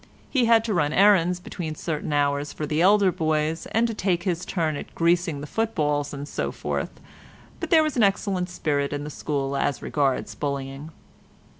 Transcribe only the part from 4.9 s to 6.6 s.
greasing the footballs, and so